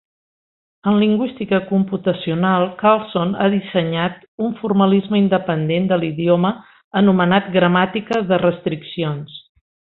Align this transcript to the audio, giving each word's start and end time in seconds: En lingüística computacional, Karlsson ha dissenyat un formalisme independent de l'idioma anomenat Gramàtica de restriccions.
En 0.91 0.95
lingüística 1.01 1.59
computacional, 1.71 2.65
Karlsson 2.79 3.35
ha 3.43 3.51
dissenyat 3.55 4.17
un 4.47 4.57
formalisme 4.63 5.23
independent 5.27 5.87
de 5.95 6.01
l'idioma 6.05 6.55
anomenat 7.03 7.55
Gramàtica 7.61 8.27
de 8.33 8.45
restriccions. 8.49 9.41